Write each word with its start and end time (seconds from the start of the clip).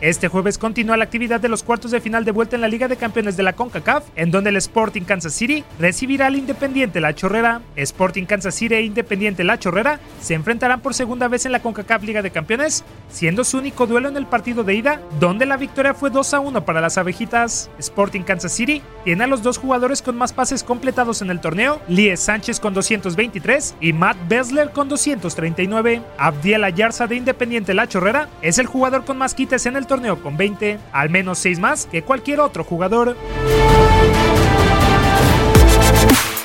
Este 0.00 0.28
jueves 0.28 0.56
continúa 0.56 0.96
la 0.96 1.04
actividad 1.04 1.40
de 1.40 1.50
los 1.50 1.62
cuartos 1.62 1.90
de 1.90 2.00
final 2.00 2.24
de 2.24 2.30
vuelta 2.30 2.56
en 2.56 2.62
la 2.62 2.68
Liga 2.68 2.88
de 2.88 2.96
Campeones 2.96 3.36
de 3.36 3.42
la 3.42 3.52
CONCACAF, 3.52 4.04
en 4.16 4.30
donde 4.30 4.48
el 4.48 4.56
Sporting 4.56 5.02
Kansas 5.02 5.34
City 5.34 5.62
recibirá 5.78 6.28
al 6.28 6.36
Independiente 6.36 7.02
La 7.02 7.14
Chorrera. 7.14 7.60
Sporting 7.76 8.24
Kansas 8.24 8.54
City 8.54 8.76
e 8.76 8.80
Independiente 8.80 9.44
La 9.44 9.58
Chorrera 9.58 10.00
se 10.22 10.32
enfrentarán 10.32 10.80
por 10.80 10.94
segunda 10.94 11.28
vez 11.28 11.44
en 11.44 11.52
la 11.52 11.60
CONCACAF 11.60 12.02
Liga 12.02 12.22
de 12.22 12.30
Campeones, 12.30 12.82
siendo 13.10 13.44
su 13.44 13.58
único 13.58 13.86
duelo 13.86 14.08
en 14.08 14.16
el 14.16 14.24
partido 14.24 14.64
de 14.64 14.74
ida, 14.74 15.02
donde 15.20 15.44
la 15.44 15.58
victoria 15.58 15.92
fue 15.92 16.08
2 16.08 16.32
a 16.32 16.40
1 16.40 16.64
para 16.64 16.80
las 16.80 16.96
abejitas. 16.96 17.68
Sporting 17.78 18.22
Kansas 18.22 18.52
City 18.52 18.80
tiene 19.04 19.24
a 19.24 19.26
los 19.26 19.42
dos 19.42 19.58
jugadores 19.58 20.00
con 20.00 20.16
más 20.16 20.32
pases 20.32 20.64
completados 20.64 21.20
en 21.20 21.28
el 21.28 21.42
torneo, 21.42 21.78
Lies 21.88 22.20
Sánchez 22.20 22.58
con 22.58 22.72
223 22.72 23.74
y 23.82 23.92
Matt 23.92 24.16
Besler 24.30 24.70
con 24.70 24.88
239. 24.88 26.00
Abdiel 26.16 26.64
Ayarza 26.64 27.06
de 27.06 27.16
Independiente 27.16 27.74
La 27.74 27.86
Chorrera 27.86 28.30
es 28.40 28.58
el 28.58 28.64
jugador 28.64 29.04
con 29.04 29.18
más 29.18 29.34
quites 29.34 29.66
en 29.66 29.76
el 29.76 29.89
torneo 29.90 30.22
con 30.22 30.36
20, 30.36 30.78
al 30.92 31.10
menos 31.10 31.40
6 31.40 31.58
más 31.58 31.86
que 31.86 32.02
cualquier 32.02 32.38
otro 32.38 32.62
jugador. 32.62 33.16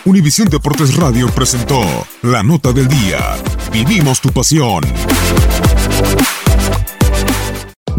Univisión 0.04 0.48
Deportes 0.50 0.96
Radio 0.96 1.28
presentó 1.30 1.80
La 2.24 2.42
Nota 2.42 2.72
del 2.74 2.88
Día. 2.88 3.20
Vivimos 3.72 4.20
tu 4.20 4.30
pasión. 4.30 4.82